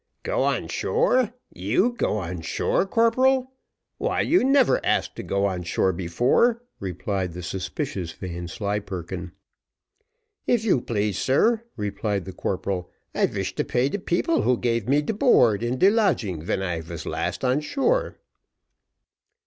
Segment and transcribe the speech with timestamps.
[0.23, 1.31] "Go on shore!
[1.53, 3.51] you go on shore, corporal?
[3.99, 9.31] why you never asked to go on shore before," replied the suspicious Vanslyperken.
[10.47, 14.87] "If you please, sir," replied the corporal, "I wish to pay de people who gave
[14.89, 18.17] me de board and de lodging ven I vas last on shore."